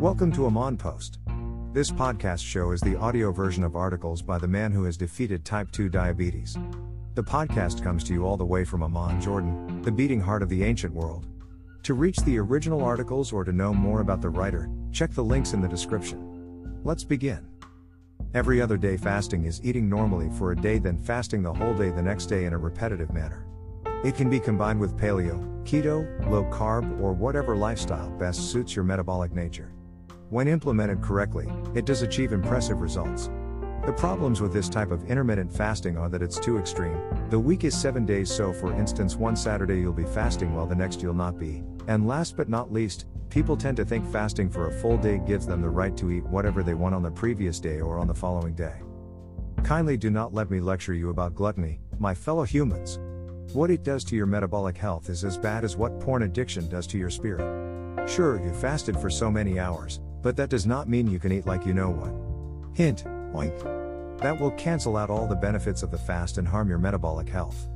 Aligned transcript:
Welcome 0.00 0.32
to 0.32 0.46
Amon 0.46 0.78
Post. 0.78 1.18
This 1.74 1.90
podcast 1.90 2.42
show 2.42 2.70
is 2.70 2.80
the 2.80 2.96
audio 2.96 3.32
version 3.32 3.62
of 3.62 3.76
articles 3.76 4.22
by 4.22 4.38
the 4.38 4.48
man 4.48 4.72
who 4.72 4.84
has 4.84 4.96
defeated 4.96 5.44
type 5.44 5.70
2 5.72 5.90
diabetes. 5.90 6.56
The 7.16 7.22
podcast 7.22 7.82
comes 7.82 8.02
to 8.04 8.14
you 8.14 8.24
all 8.24 8.38
the 8.38 8.46
way 8.46 8.64
from 8.64 8.82
Amman, 8.82 9.20
Jordan, 9.20 9.82
the 9.82 9.92
beating 9.92 10.18
heart 10.18 10.42
of 10.42 10.48
the 10.48 10.64
ancient 10.64 10.94
world. 10.94 11.26
To 11.82 11.92
reach 11.92 12.16
the 12.20 12.38
original 12.38 12.82
articles 12.82 13.30
or 13.30 13.44
to 13.44 13.52
know 13.52 13.74
more 13.74 14.00
about 14.00 14.22
the 14.22 14.30
writer, 14.30 14.70
check 14.90 15.10
the 15.10 15.22
links 15.22 15.52
in 15.52 15.60
the 15.60 15.68
description. 15.68 16.80
Let's 16.82 17.04
begin. 17.04 17.46
Every 18.32 18.62
other 18.62 18.78
day 18.78 18.96
fasting 18.96 19.44
is 19.44 19.60
eating 19.62 19.86
normally 19.86 20.30
for 20.38 20.52
a 20.52 20.56
day, 20.56 20.78
then 20.78 20.96
fasting 20.96 21.42
the 21.42 21.52
whole 21.52 21.74
day 21.74 21.90
the 21.90 22.00
next 22.00 22.24
day 22.24 22.46
in 22.46 22.54
a 22.54 22.58
repetitive 22.58 23.12
manner. 23.12 23.44
It 24.02 24.16
can 24.16 24.30
be 24.30 24.40
combined 24.40 24.80
with 24.80 24.96
paleo, 24.96 25.62
keto, 25.64 26.26
low 26.30 26.44
carb, 26.44 26.98
or 27.02 27.12
whatever 27.12 27.54
lifestyle 27.54 28.08
best 28.12 28.50
suits 28.50 28.74
your 28.74 28.86
metabolic 28.86 29.34
nature. 29.34 29.74
When 30.30 30.46
implemented 30.46 31.02
correctly, 31.02 31.48
it 31.74 31.84
does 31.84 32.02
achieve 32.02 32.32
impressive 32.32 32.80
results. 32.80 33.28
The 33.84 33.92
problems 33.92 34.40
with 34.40 34.52
this 34.52 34.68
type 34.68 34.92
of 34.92 35.10
intermittent 35.10 35.52
fasting 35.52 35.98
are 35.98 36.08
that 36.08 36.22
it's 36.22 36.38
too 36.38 36.56
extreme. 36.56 36.96
The 37.30 37.38
week 37.38 37.64
is 37.64 37.76
seven 37.76 38.06
days, 38.06 38.32
so 38.32 38.52
for 38.52 38.72
instance, 38.72 39.16
one 39.16 39.34
Saturday 39.34 39.80
you'll 39.80 39.92
be 39.92 40.04
fasting 40.04 40.54
while 40.54 40.66
the 40.66 40.74
next 40.76 41.02
you'll 41.02 41.14
not 41.14 41.36
be. 41.36 41.64
And 41.88 42.06
last 42.06 42.36
but 42.36 42.48
not 42.48 42.72
least, 42.72 43.06
people 43.28 43.56
tend 43.56 43.76
to 43.78 43.84
think 43.84 44.06
fasting 44.06 44.48
for 44.48 44.68
a 44.68 44.72
full 44.72 44.96
day 44.96 45.18
gives 45.18 45.48
them 45.48 45.60
the 45.60 45.68
right 45.68 45.96
to 45.96 46.12
eat 46.12 46.22
whatever 46.26 46.62
they 46.62 46.74
want 46.74 46.94
on 46.94 47.02
the 47.02 47.10
previous 47.10 47.58
day 47.58 47.80
or 47.80 47.98
on 47.98 48.06
the 48.06 48.14
following 48.14 48.54
day. 48.54 48.82
Kindly 49.64 49.96
do 49.96 50.10
not 50.10 50.32
let 50.32 50.48
me 50.48 50.60
lecture 50.60 50.94
you 50.94 51.10
about 51.10 51.34
gluttony, 51.34 51.80
my 51.98 52.14
fellow 52.14 52.44
humans. 52.44 53.00
What 53.52 53.72
it 53.72 53.82
does 53.82 54.04
to 54.04 54.14
your 54.14 54.26
metabolic 54.26 54.76
health 54.76 55.08
is 55.08 55.24
as 55.24 55.36
bad 55.36 55.64
as 55.64 55.76
what 55.76 55.98
porn 55.98 56.22
addiction 56.22 56.68
does 56.68 56.86
to 56.86 56.98
your 56.98 57.10
spirit. 57.10 58.08
Sure, 58.08 58.40
you 58.40 58.52
fasted 58.54 58.96
for 58.96 59.10
so 59.10 59.28
many 59.28 59.58
hours, 59.58 59.98
but 60.22 60.36
that 60.36 60.50
does 60.50 60.66
not 60.66 60.88
mean 60.88 61.06
you 61.06 61.18
can 61.18 61.32
eat 61.32 61.46
like 61.46 61.66
you 61.66 61.74
know 61.74 61.90
what. 61.90 62.76
Hint, 62.76 63.04
oink. 63.34 64.18
That 64.20 64.38
will 64.38 64.50
cancel 64.52 64.96
out 64.96 65.10
all 65.10 65.26
the 65.26 65.34
benefits 65.34 65.82
of 65.82 65.90
the 65.90 65.98
fast 65.98 66.38
and 66.38 66.46
harm 66.46 66.68
your 66.68 66.78
metabolic 66.78 67.28
health. 67.28 67.68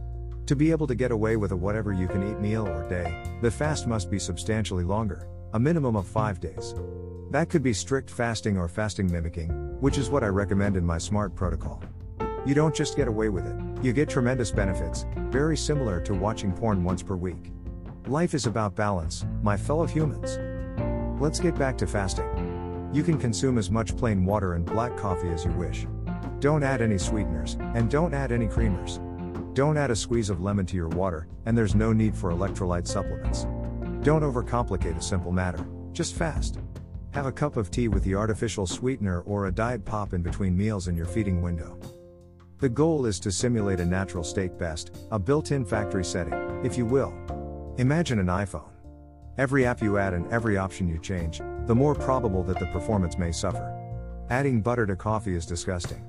To 0.46 0.54
be 0.54 0.70
able 0.70 0.86
to 0.86 0.94
get 0.94 1.10
away 1.10 1.36
with 1.36 1.52
a 1.52 1.56
whatever 1.56 1.92
you 1.92 2.06
can 2.06 2.28
eat 2.30 2.38
meal 2.38 2.68
or 2.68 2.86
day, 2.88 3.22
the 3.40 3.50
fast 3.50 3.86
must 3.86 4.10
be 4.10 4.18
substantially 4.18 4.84
longer, 4.84 5.26
a 5.54 5.58
minimum 5.58 5.96
of 5.96 6.06
5 6.06 6.38
days. 6.38 6.74
That 7.30 7.48
could 7.48 7.62
be 7.62 7.72
strict 7.72 8.10
fasting 8.10 8.58
or 8.58 8.68
fasting 8.68 9.10
mimicking, 9.10 9.50
which 9.80 9.96
is 9.96 10.10
what 10.10 10.22
I 10.22 10.28
recommend 10.28 10.76
in 10.76 10.84
my 10.84 10.98
SMART 10.98 11.34
protocol. 11.34 11.82
You 12.44 12.54
don't 12.54 12.74
just 12.74 12.94
get 12.94 13.08
away 13.08 13.30
with 13.30 13.46
it, 13.46 13.56
you 13.82 13.94
get 13.94 14.10
tremendous 14.10 14.50
benefits, 14.50 15.06
very 15.30 15.56
similar 15.56 15.98
to 16.02 16.12
watching 16.12 16.52
porn 16.52 16.84
once 16.84 17.02
per 17.02 17.16
week. 17.16 17.50
Life 18.06 18.34
is 18.34 18.44
about 18.44 18.76
balance, 18.76 19.24
my 19.42 19.56
fellow 19.56 19.86
humans. 19.86 20.38
Let's 21.22 21.40
get 21.40 21.54
back 21.54 21.78
to 21.78 21.86
fasting. 21.86 22.28
You 22.94 23.02
can 23.02 23.18
consume 23.18 23.58
as 23.58 23.72
much 23.72 23.96
plain 23.96 24.24
water 24.24 24.54
and 24.54 24.64
black 24.64 24.96
coffee 24.96 25.28
as 25.30 25.44
you 25.44 25.50
wish. 25.50 25.84
Don't 26.38 26.62
add 26.62 26.80
any 26.80 26.96
sweeteners, 26.96 27.56
and 27.74 27.90
don't 27.90 28.14
add 28.14 28.30
any 28.30 28.46
creamers. 28.46 29.00
Don't 29.52 29.76
add 29.76 29.90
a 29.90 29.96
squeeze 29.96 30.30
of 30.30 30.40
lemon 30.40 30.64
to 30.66 30.76
your 30.76 30.86
water, 30.90 31.26
and 31.44 31.58
there's 31.58 31.74
no 31.74 31.92
need 31.92 32.14
for 32.14 32.30
electrolyte 32.30 32.86
supplements. 32.86 33.48
Don't 34.04 34.22
overcomplicate 34.22 34.96
a 34.96 35.02
simple 35.02 35.32
matter, 35.32 35.66
just 35.90 36.14
fast. 36.14 36.60
Have 37.14 37.26
a 37.26 37.32
cup 37.32 37.56
of 37.56 37.68
tea 37.68 37.88
with 37.88 38.04
the 38.04 38.14
artificial 38.14 38.64
sweetener 38.64 39.22
or 39.22 39.46
a 39.46 39.52
diet 39.52 39.84
pop 39.84 40.14
in 40.14 40.22
between 40.22 40.56
meals 40.56 40.86
in 40.86 40.94
your 40.94 41.06
feeding 41.06 41.42
window. 41.42 41.76
The 42.60 42.68
goal 42.68 43.06
is 43.06 43.18
to 43.20 43.32
simulate 43.32 43.80
a 43.80 43.84
natural 43.84 44.22
state 44.22 44.56
best, 44.56 44.96
a 45.10 45.18
built 45.18 45.50
in 45.50 45.64
factory 45.64 46.04
setting, 46.04 46.60
if 46.64 46.78
you 46.78 46.86
will. 46.86 47.12
Imagine 47.78 48.20
an 48.20 48.26
iPhone. 48.26 48.73
Every 49.36 49.66
app 49.66 49.82
you 49.82 49.98
add 49.98 50.14
and 50.14 50.30
every 50.32 50.56
option 50.56 50.88
you 50.88 50.98
change, 50.98 51.40
the 51.66 51.74
more 51.74 51.94
probable 51.94 52.44
that 52.44 52.60
the 52.60 52.66
performance 52.66 53.18
may 53.18 53.32
suffer. 53.32 53.68
Adding 54.30 54.62
butter 54.62 54.86
to 54.86 54.94
coffee 54.94 55.34
is 55.34 55.44
disgusting. 55.44 56.04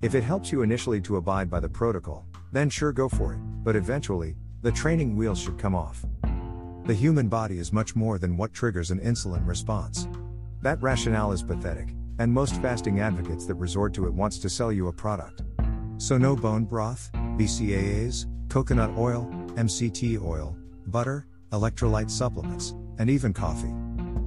If 0.00 0.14
it 0.14 0.22
helps 0.22 0.50
you 0.50 0.62
initially 0.62 1.00
to 1.02 1.16
abide 1.16 1.50
by 1.50 1.60
the 1.60 1.68
protocol, 1.68 2.26
then 2.50 2.70
sure 2.70 2.90
go 2.90 3.10
for 3.10 3.34
it, 3.34 3.40
but 3.62 3.76
eventually, 3.76 4.36
the 4.62 4.72
training 4.72 5.16
wheels 5.16 5.38
should 5.38 5.58
come 5.58 5.74
off. 5.74 6.04
The 6.86 6.94
human 6.94 7.28
body 7.28 7.58
is 7.58 7.74
much 7.74 7.94
more 7.94 8.18
than 8.18 8.38
what 8.38 8.54
triggers 8.54 8.90
an 8.90 9.00
insulin 9.00 9.46
response. 9.46 10.08
That 10.62 10.82
rationale 10.82 11.32
is 11.32 11.42
pathetic, 11.42 11.94
and 12.18 12.32
most 12.32 12.60
fasting 12.62 13.00
advocates 13.00 13.44
that 13.46 13.54
resort 13.56 13.92
to 13.94 14.06
it 14.06 14.14
wants 14.14 14.38
to 14.38 14.48
sell 14.48 14.72
you 14.72 14.88
a 14.88 14.92
product. 14.92 15.42
So 15.98 16.16
no 16.16 16.34
bone 16.34 16.64
broth, 16.64 17.10
BCAAs, 17.12 18.26
coconut 18.48 18.96
oil, 18.96 19.28
MCT 19.56 20.20
oil, 20.24 20.56
butter, 20.86 21.26
electrolyte 21.52 22.10
supplements, 22.10 22.74
and 22.98 23.08
even 23.08 23.32
coffee. 23.32 23.72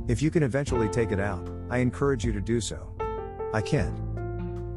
If 0.08 0.22
you 0.22 0.30
can 0.30 0.44
eventually 0.44 0.88
take 0.88 1.12
it 1.12 1.19
out, 1.19 1.50
I 1.69 1.80
encourage 1.80 2.24
you 2.24 2.31
to 2.31 2.41
do 2.41 2.62
so. 2.62 2.94
I 3.53 3.62
can't. 3.62 4.00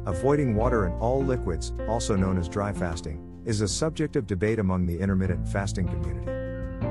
Avoiding 0.05 0.55
water 0.55 0.85
and 0.85 0.99
all 0.99 1.23
liquids, 1.23 1.73
also 1.87 2.15
known 2.15 2.37
as 2.37 2.49
dry 2.49 2.73
fasting, 2.73 3.23
is 3.45 3.61
a 3.61 3.67
subject 3.67 4.15
of 4.15 4.25
debate 4.25 4.59
among 4.59 4.85
the 4.85 4.97
intermittent 4.97 5.47
fasting 5.47 5.87
community. 5.87 6.31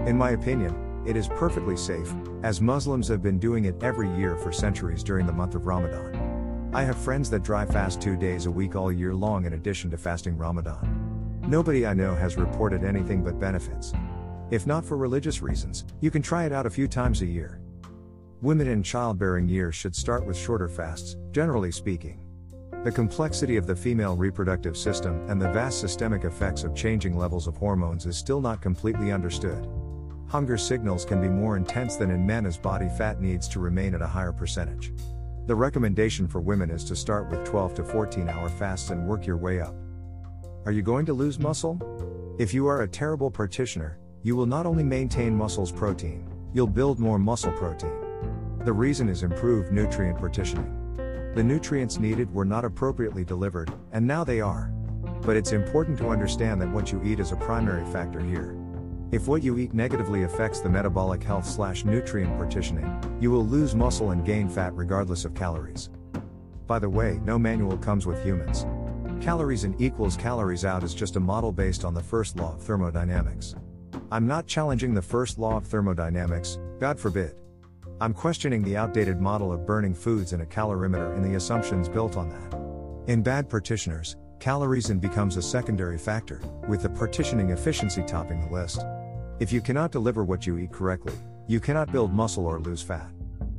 In 0.09 0.17
my 0.17 0.31
opinion, 0.31 1.03
it 1.07 1.17
is 1.17 1.29
perfectly 1.29 1.77
safe, 1.77 2.13
as 2.43 2.61
Muslims 2.61 3.09
have 3.09 3.23
been 3.23 3.39
doing 3.39 3.65
it 3.65 3.83
every 3.83 4.09
year 4.17 4.37
for 4.37 4.53
centuries 4.53 5.03
during 5.03 5.27
the 5.27 5.33
month 5.33 5.55
of 5.55 5.67
Ramadan. 5.67 6.71
I 6.73 6.83
have 6.83 6.97
friends 6.97 7.31
that 7.31 7.43
dry 7.43 7.65
fast 7.65 8.01
two 8.01 8.17
days 8.17 8.47
a 8.47 8.51
week 8.51 8.77
all 8.77 8.93
year 8.93 9.15
long 9.15 9.47
in 9.47 9.55
addition 9.55 9.91
to 9.91 9.97
fasting 9.97 10.37
Ramadan. 10.37 11.41
Nobody 11.49 11.87
I 11.87 11.95
know 11.95 12.15
has 12.15 12.37
reported 12.37 12.85
anything 12.85 13.25
but 13.25 13.41
benefits. 13.41 13.93
If 14.51 14.67
not 14.67 14.83
for 14.83 14.97
religious 14.97 15.43
reasons, 15.43 15.85
you 16.01 16.11
can 16.11 16.23
try 16.23 16.45
it 16.45 16.53
out 16.53 16.65
a 16.65 16.71
few 16.71 16.89
times 16.89 17.21
a 17.21 17.27
year. 17.27 17.61
Women 18.41 18.69
in 18.69 18.83
childbearing 18.83 19.47
years 19.47 19.75
should 19.75 19.95
start 19.95 20.25
with 20.25 20.39
shorter 20.39 20.69
fasts, 20.69 21.17
generally 21.33 21.71
speaking. 21.71 22.21
The 22.83 22.93
complexity 22.93 23.59
of 23.59 23.67
the 23.67 23.77
female 23.77 24.17
reproductive 24.17 24.77
system 24.77 25.29
and 25.29 25.43
the 25.43 25.53
vast 25.53 25.81
systemic 25.81 26.25
effects 26.25 26.65
of 26.65 26.75
changing 26.75 27.19
levels 27.19 27.47
of 27.47 27.59
hormones 27.59 28.07
is 28.07 28.17
still 28.17 28.41
not 28.41 28.63
completely 28.63 29.13
understood. 29.13 29.69
Hunger 30.29 30.57
signals 30.57 31.05
can 31.05 31.21
be 31.21 31.29
more 31.29 31.59
intense 31.59 31.97
than 31.97 32.11
in 32.11 32.25
men 32.25 32.47
as 32.47 32.57
body 32.57 32.89
fat 32.97 33.21
needs 33.21 33.49
to 33.49 33.61
remain 33.61 33.95
at 33.95 34.01
a 34.03 34.07
higher 34.07 34.33
percentage. 34.33 34.93
The 35.47 35.55
recommendation 35.55 36.27
for 36.27 36.41
women 36.41 36.71
is 36.71 36.85
to 36.85 36.97
start 36.97 37.29
with 37.29 37.45
12 37.45 37.75
to 37.75 37.85
14 37.85 38.31
hour 38.31 38.49
fasts 38.49 38.89
and 38.89 39.07
work 39.07 39.27
your 39.27 39.37
way 39.37 39.61
up. 39.61 39.75
Are 40.65 40.73
you 40.73 40.83
going 40.83 41.05
to 41.07 41.13
lose 41.13 41.39
muscle? 41.39 42.37
If 42.39 42.55
you 42.55 42.67
are 42.67 42.83
a 42.83 42.89
terrible 42.89 43.31
partitioner, 43.31 43.99
you 44.23 44.35
will 44.35 44.47
not 44.47 44.67
only 44.67 44.83
maintain 44.83 45.37
muscle's 45.37 45.73
protein, 45.73 46.29
you'll 46.53 46.67
build 46.67 46.99
more 46.99 47.19
muscle 47.19 47.53
protein. 47.53 47.93
The 48.65 48.73
reason 48.73 49.09
is 49.09 49.23
improved 49.23 49.73
nutrient 49.73 50.19
partitioning. 50.19 50.75
The 51.35 51.45
nutrients 51.45 51.99
needed 51.99 52.33
were 52.35 52.45
not 52.45 52.65
appropriately 52.65 53.25
delivered, 53.25 53.73
and 53.93 54.07
now 54.07 54.25
they 54.25 54.41
are. 54.41 54.73
But 55.23 55.37
it's 55.37 55.53
important 55.53 55.99
to 55.99 56.09
understand 56.09 56.61
that 56.61 56.71
what 56.71 56.91
you 56.91 57.01
eat 57.05 57.21
is 57.21 57.33
a 57.33 57.37
primary 57.37 57.85
factor 57.93 58.21
here. 58.21 58.57
If 59.13 59.29
what 59.29 59.43
you 59.43 59.57
eat 59.59 59.73
negatively 59.73 60.25
affects 60.25 60.61
the 60.61 60.69
metabolic 60.69 61.23
health 61.23 61.47
slash 61.47 61.85
nutrient 61.85 62.37
partitioning, 62.37 63.19
you 63.21 63.31
will 63.31 63.47
lose 63.47 63.75
muscle 63.75 64.11
and 64.11 64.25
gain 64.25 64.49
fat 64.49 64.75
regardless 64.75 65.25
of 65.25 65.35
calories. 65.35 65.91
By 66.67 66.79
the 66.79 66.91
way, 66.91 67.21
no 67.25 67.39
manual 67.39 67.79
comes 67.79 68.05
with 68.05 68.23
humans. 68.23 68.67
Calories 69.23 69.65
in 69.65 69.81
equals 69.81 70.17
calories 70.17 70.65
out 70.65 70.83
is 70.83 70.95
just 70.95 71.17
a 71.17 71.21
model 71.21 71.53
based 71.53 71.85
on 71.85 71.95
the 71.95 72.03
first 72.03 72.37
law 72.37 72.55
of 72.55 72.63
thermodynamics. 72.63 73.55
I'm 74.11 74.27
not 74.27 74.47
challenging 74.47 74.95
the 74.95 75.03
first 75.03 75.39
law 75.39 75.59
of 75.59 75.67
thermodynamics, 75.67 76.59
God 76.81 76.99
forbid. 76.99 77.35
I'm 78.01 78.15
questioning 78.15 78.63
the 78.63 78.75
outdated 78.75 79.21
model 79.21 79.53
of 79.53 79.67
burning 79.67 79.95
foods 79.95 80.33
in 80.33 80.41
a 80.41 80.47
calorimeter 80.47 81.15
and 81.15 81.23
the 81.23 81.37
assumptions 81.37 81.91
built 81.91 82.17
on 82.17 82.31
that. 82.31 83.13
In 83.13 83.23
bad 83.23 83.51
partitioners, 83.51 84.17
calories 84.41 84.89
in 84.89 84.99
becomes 84.99 85.37
a 85.37 85.43
secondary 85.43 85.99
factor, 85.99 86.41
with 86.67 86.81
the 86.81 86.89
partitioning 86.89 87.51
efficiency 87.51 88.03
topping 88.07 88.41
the 88.41 88.55
list. 88.55 88.83
If 89.41 89.53
you 89.53 89.61
cannot 89.61 89.93
deliver 89.93 90.25
what 90.25 90.47
you 90.47 90.57
eat 90.57 90.73
correctly, 90.73 91.15
you 91.47 91.61
cannot 91.61 91.93
build 91.93 92.11
muscle 92.11 92.47
or 92.47 92.61
lose 92.61 92.81
fat. 92.81 93.11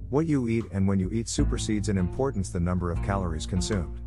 What 0.10 0.26
you 0.26 0.48
eat 0.48 0.66
and 0.72 0.88
when 0.88 1.00
you 1.00 1.12
eat 1.12 1.30
supersedes 1.30 1.90
in 1.90 1.98
importance 2.00 2.50
the 2.50 2.60
number 2.60 2.90
of 2.90 3.04
calories 3.04 3.46
consumed. 3.46 4.02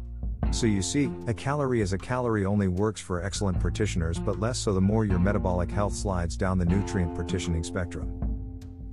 So 0.53 0.67
you 0.67 0.83
see, 0.83 1.11
a 1.27 1.35
calorie 1.35 1.81
as 1.81 1.95
a 1.95 1.99
calorie 1.99 2.45
only 2.45 2.69
works 2.69 3.01
for 3.01 3.23
excellent 3.23 3.59
partitioners 3.59 4.19
but 4.19 4.39
less 4.39 4.59
so 4.59 4.75
the 4.75 4.83
more 4.83 5.07
your 5.07 5.19
metabolic 5.19 5.71
health 5.71 5.95
slides 5.95 6.37
down 6.37 6.59
the 6.59 6.67
nutrient 6.67 7.15
partitioning 7.15 7.65
spectrum. 7.65 8.33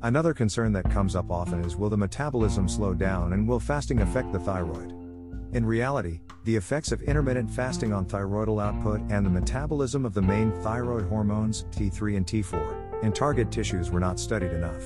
Another 0.02 0.34
concern 0.34 0.72
that 0.72 0.90
comes 0.90 1.18
up 1.18 1.30
often 1.30 1.66
is 1.66 1.76
will 1.76 1.90
the 1.90 1.98
metabolism 1.98 2.70
slow 2.70 2.94
down 2.94 3.34
and 3.34 3.46
will 3.46 3.60
fasting 3.60 4.00
affect 4.00 4.32
the 4.32 4.40
thyroid? 4.40 4.94
In 5.52 5.66
reality, 5.66 6.22
the 6.46 6.56
effects 6.56 6.94
of 6.94 7.02
intermittent 7.02 7.52
fasting 7.52 7.92
on 7.92 8.06
thyroidal 8.06 8.64
output 8.64 9.02
and 9.10 9.26
the 9.26 9.30
metabolism 9.30 10.06
of 10.06 10.14
the 10.14 10.22
main 10.22 10.54
thyroid 10.64 11.10
hormones, 11.10 11.66
T3 11.72 12.16
and 12.16 12.26
T4, 12.26 13.04
in 13.04 13.12
target 13.12 13.52
tissues 13.52 13.92
were 13.92 14.00
not 14.00 14.18
studied 14.18 14.54
enough. 14.54 14.86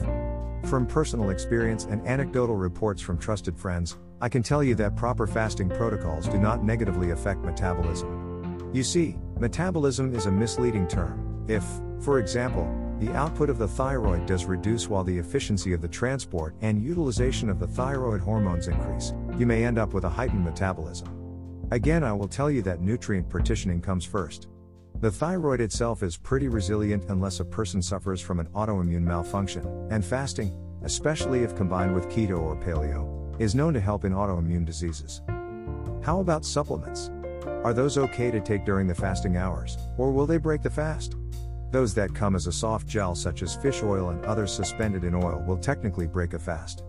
From 0.70 0.88
personal 0.88 1.30
experience 1.30 1.86
and 1.86 2.06
anecdotal 2.08 2.56
reports 2.56 3.02
from 3.02 3.20
trusted 3.20 3.60
friends, 3.60 3.98
I 4.24 4.30
can 4.30 4.42
tell 4.42 4.64
you 4.64 4.74
that 4.76 4.96
proper 4.96 5.28
fasting 5.28 5.68
protocols 5.68 6.30
do 6.30 6.38
not 6.38 6.64
negatively 6.64 7.10
affect 7.10 7.42
metabolism. 7.42 8.72
You 8.74 8.82
see, 8.82 9.18
metabolism 9.38 10.16
is 10.16 10.28
a 10.28 10.32
misleading 10.32 10.88
term. 10.88 11.44
If, 11.50 11.66
for 12.00 12.20
example, 12.20 12.66
The 13.04 13.12
output 13.12 13.50
of 13.50 13.58
the 13.58 13.68
thyroid 13.68 14.26
does 14.26 14.46
reduce 14.46 14.88
while 14.88 15.04
the 15.04 15.18
efficiency 15.18 15.74
of 15.74 15.82
the 15.82 15.90
transport 15.90 16.56
and 16.62 16.82
utilization 16.82 17.50
of 17.50 17.60
the 17.60 17.68
thyroid 17.68 18.22
hormones 18.22 18.70
increase. 18.70 19.14
You 19.38 19.46
may 19.46 19.66
end 19.66 19.78
up 19.78 19.94
with 19.94 20.06
a 20.06 20.10
heightened 20.10 20.46
metabolism. 20.46 21.10
Again, 21.72 22.06
I 22.06 22.14
will 22.14 22.30
tell 22.30 22.50
you 22.50 22.62
that 22.62 22.80
nutrient 22.80 23.30
partitioning 23.30 23.82
comes 23.82 24.06
first. 24.06 24.48
The 25.02 25.12
thyroid 25.12 25.60
itself 25.60 26.02
is 26.02 26.16
pretty 26.16 26.48
resilient 26.48 27.04
unless 27.10 27.42
a 27.42 27.46
person 27.46 27.82
suffers 27.82 28.22
from 28.22 28.40
an 28.40 28.48
autoimmune 28.56 29.02
malfunction, 29.02 29.66
and 29.92 30.06
fasting, 30.06 30.56
especially 30.84 31.44
if 31.44 31.58
combined 31.58 31.94
with 31.94 32.08
keto 32.08 32.40
or 32.40 32.56
paleo, 32.56 33.23
is 33.40 33.56
known 33.56 33.74
to 33.74 33.80
help 33.80 34.06
in 34.06 34.14
autoimmune 34.14 34.66
diseases. 34.66 35.22
How 36.04 36.20
about 36.20 36.46
supplements? 36.46 37.12
Are 37.64 37.74
those 37.74 37.98
okay 37.98 38.30
to 38.30 38.42
take 38.42 38.66
during 38.66 38.88
the 38.88 38.96
fasting 38.96 39.38
hours, 39.38 39.78
or 39.98 40.12
will 40.12 40.26
they 40.26 40.38
break 40.38 40.62
the 40.62 40.70
fast? 40.70 41.16
Those 41.72 41.94
that 41.96 42.14
come 42.14 42.36
as 42.36 42.46
a 42.46 42.52
soft 42.52 42.88
gel, 42.88 43.16
such 43.16 43.42
as 43.42 43.56
fish 43.56 43.82
oil 43.82 44.10
and 44.10 44.24
others 44.26 44.54
suspended 44.54 45.04
in 45.04 45.16
oil, 45.16 45.44
will 45.48 45.58
technically 45.58 46.06
break 46.06 46.34
a 46.34 46.40
fast. 46.40 46.84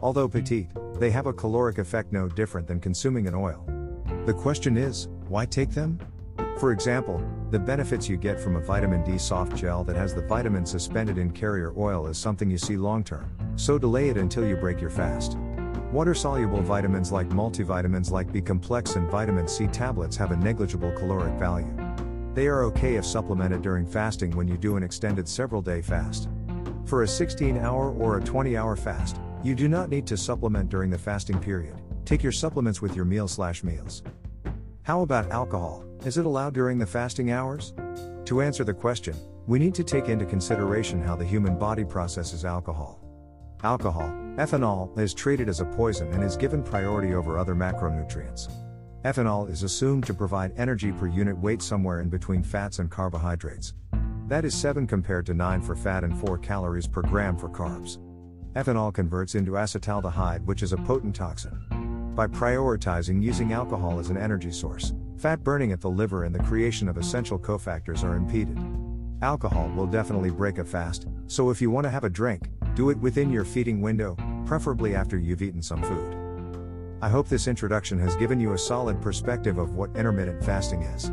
Although 0.00 0.28
petite, 0.28 0.70
they 0.98 1.10
have 1.10 1.26
a 1.26 1.32
caloric 1.32 1.78
effect 1.78 2.12
no 2.12 2.28
different 2.28 2.66
than 2.66 2.80
consuming 2.80 3.26
an 3.28 3.34
oil. 3.34 3.64
The 4.26 4.34
question 4.34 4.76
is, 4.76 5.08
why 5.28 5.46
take 5.46 5.70
them? 5.70 5.98
For 6.58 6.72
example, 6.72 7.22
the 7.50 7.58
benefits 7.58 8.08
you 8.08 8.16
get 8.16 8.40
from 8.40 8.56
a 8.56 8.60
vitamin 8.60 9.04
D 9.04 9.18
soft 9.18 9.54
gel 9.54 9.84
that 9.84 9.96
has 9.96 10.14
the 10.14 10.26
vitamin 10.26 10.64
suspended 10.66 11.18
in 11.18 11.30
carrier 11.30 11.72
oil 11.76 12.06
is 12.06 12.18
something 12.18 12.50
you 12.50 12.58
see 12.58 12.76
long 12.76 13.04
term, 13.04 13.30
so 13.56 13.78
delay 13.78 14.08
it 14.08 14.16
until 14.16 14.46
you 14.46 14.56
break 14.56 14.80
your 14.80 14.90
fast. 14.90 15.36
Water 15.94 16.12
soluble 16.12 16.60
vitamins 16.60 17.12
like 17.12 17.28
multivitamins 17.28 18.10
like 18.10 18.32
B 18.32 18.40
complex 18.40 18.96
and 18.96 19.08
vitamin 19.08 19.46
C 19.46 19.68
tablets 19.68 20.16
have 20.16 20.32
a 20.32 20.36
negligible 20.36 20.90
caloric 20.90 21.32
value. 21.34 21.72
They 22.34 22.48
are 22.48 22.64
okay 22.64 22.96
if 22.96 23.06
supplemented 23.06 23.62
during 23.62 23.86
fasting 23.86 24.32
when 24.32 24.48
you 24.48 24.56
do 24.56 24.76
an 24.76 24.82
extended 24.82 25.28
several 25.28 25.62
day 25.62 25.80
fast. 25.80 26.28
For 26.84 27.04
a 27.04 27.06
16 27.06 27.58
hour 27.58 27.92
or 27.92 28.18
a 28.18 28.20
20 28.20 28.56
hour 28.56 28.74
fast, 28.74 29.20
you 29.44 29.54
do 29.54 29.68
not 29.68 29.88
need 29.88 30.04
to 30.08 30.16
supplement 30.16 30.68
during 30.68 30.90
the 30.90 30.98
fasting 30.98 31.38
period. 31.38 31.80
Take 32.04 32.24
your 32.24 32.32
supplements 32.32 32.82
with 32.82 32.96
your 32.96 33.04
meal 33.04 33.28
slash 33.28 33.62
meals. 33.62 34.02
How 34.82 35.02
about 35.02 35.30
alcohol? 35.30 35.84
Is 36.04 36.18
it 36.18 36.26
allowed 36.26 36.54
during 36.54 36.76
the 36.76 36.86
fasting 36.88 37.30
hours? 37.30 37.72
To 38.24 38.42
answer 38.42 38.64
the 38.64 38.74
question, 38.74 39.14
we 39.46 39.60
need 39.60 39.76
to 39.76 39.84
take 39.84 40.08
into 40.08 40.26
consideration 40.26 41.00
how 41.00 41.14
the 41.14 41.24
human 41.24 41.56
body 41.56 41.84
processes 41.84 42.44
alcohol. 42.44 43.03
Alcohol, 43.64 44.12
ethanol, 44.36 44.98
is 44.98 45.14
treated 45.14 45.48
as 45.48 45.60
a 45.60 45.64
poison 45.64 46.12
and 46.12 46.22
is 46.22 46.36
given 46.36 46.62
priority 46.62 47.14
over 47.14 47.38
other 47.38 47.54
macronutrients. 47.54 48.52
Ethanol 49.06 49.48
is 49.48 49.62
assumed 49.62 50.04
to 50.04 50.12
provide 50.12 50.52
energy 50.58 50.92
per 50.92 51.06
unit 51.06 51.34
weight 51.38 51.62
somewhere 51.62 52.00
in 52.00 52.10
between 52.10 52.42
fats 52.42 52.78
and 52.78 52.90
carbohydrates. 52.90 53.72
That 54.28 54.44
is 54.44 54.54
7 54.54 54.86
compared 54.86 55.24
to 55.26 55.34
9 55.34 55.62
for 55.62 55.74
fat 55.74 56.04
and 56.04 56.14
4 56.14 56.36
calories 56.36 56.86
per 56.86 57.00
gram 57.00 57.38
for 57.38 57.48
carbs. 57.48 57.96
Ethanol 58.52 58.92
converts 58.92 59.34
into 59.34 59.52
acetaldehyde, 59.52 60.44
which 60.44 60.62
is 60.62 60.74
a 60.74 60.78
potent 60.78 61.16
toxin. 61.16 62.12
By 62.14 62.26
prioritizing 62.26 63.22
using 63.22 63.54
alcohol 63.54 63.98
as 63.98 64.10
an 64.10 64.18
energy 64.18 64.52
source, 64.52 64.92
fat 65.16 65.42
burning 65.42 65.72
at 65.72 65.80
the 65.80 65.88
liver 65.88 66.24
and 66.24 66.34
the 66.34 66.42
creation 66.42 66.86
of 66.86 66.98
essential 66.98 67.38
cofactors 67.38 68.04
are 68.04 68.14
impeded. 68.14 68.58
Alcohol 69.22 69.72
will 69.74 69.86
definitely 69.86 70.30
break 70.30 70.58
a 70.58 70.64
fast, 70.66 71.06
so 71.28 71.48
if 71.48 71.62
you 71.62 71.70
want 71.70 71.84
to 71.84 71.90
have 71.90 72.04
a 72.04 72.10
drink, 72.10 72.50
do 72.74 72.90
it 72.90 72.98
within 72.98 73.30
your 73.30 73.44
feeding 73.44 73.80
window, 73.80 74.16
preferably 74.46 74.94
after 74.94 75.16
you've 75.16 75.42
eaten 75.42 75.62
some 75.62 75.82
food. 75.82 76.16
I 77.00 77.08
hope 77.08 77.28
this 77.28 77.46
introduction 77.46 77.98
has 78.00 78.16
given 78.16 78.40
you 78.40 78.52
a 78.52 78.58
solid 78.58 79.00
perspective 79.00 79.58
of 79.58 79.76
what 79.76 79.94
intermittent 79.96 80.44
fasting 80.44 80.82
is. 80.82 81.10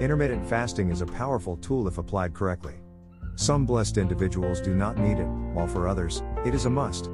Intermittent 0.00 0.46
fasting 0.48 0.90
is 0.90 1.02
a 1.02 1.06
powerful 1.06 1.56
tool 1.58 1.86
if 1.86 1.98
applied 1.98 2.34
correctly. 2.34 2.74
Some 3.36 3.66
blessed 3.66 3.98
individuals 3.98 4.60
do 4.60 4.74
not 4.74 4.98
need 4.98 5.18
it, 5.18 5.28
while 5.54 5.66
for 5.66 5.86
others, 5.88 6.22
it 6.44 6.54
is 6.54 6.64
a 6.64 6.70
must. 6.70 7.10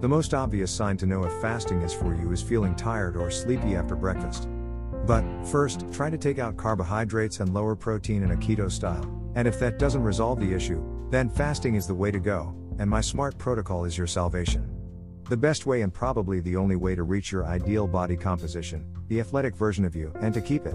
The 0.00 0.08
most 0.08 0.34
obvious 0.34 0.70
sign 0.70 0.96
to 0.98 1.06
know 1.06 1.24
if 1.24 1.32
fasting 1.40 1.82
is 1.82 1.94
for 1.94 2.14
you 2.14 2.30
is 2.32 2.42
feeling 2.42 2.74
tired 2.74 3.16
or 3.16 3.30
sleepy 3.30 3.74
after 3.74 3.96
breakfast. 3.96 4.48
But, 5.06 5.24
first, 5.46 5.86
try 5.92 6.10
to 6.10 6.18
take 6.18 6.38
out 6.38 6.56
carbohydrates 6.56 7.40
and 7.40 7.52
lower 7.52 7.74
protein 7.74 8.22
in 8.22 8.32
a 8.32 8.36
keto 8.36 8.70
style, 8.70 9.04
and 9.34 9.48
if 9.48 9.58
that 9.60 9.78
doesn't 9.78 10.02
resolve 10.02 10.38
the 10.38 10.52
issue, 10.52 10.84
then 11.10 11.28
fasting 11.28 11.74
is 11.74 11.86
the 11.86 11.94
way 11.94 12.10
to 12.10 12.20
go, 12.20 12.54
and 12.82 12.90
my 12.90 13.00
SMART 13.00 13.38
protocol 13.38 13.84
is 13.84 13.96
your 13.96 14.08
salvation. 14.08 14.68
The 15.28 15.36
best 15.36 15.66
way 15.66 15.82
and 15.82 15.94
probably 15.94 16.40
the 16.40 16.56
only 16.56 16.74
way 16.74 16.96
to 16.96 17.04
reach 17.04 17.30
your 17.30 17.46
ideal 17.46 17.86
body 17.86 18.16
composition, 18.16 18.92
the 19.06 19.20
athletic 19.20 19.54
version 19.54 19.84
of 19.84 19.94
you, 19.94 20.12
and 20.20 20.34
to 20.34 20.40
keep 20.40 20.66
it. 20.66 20.74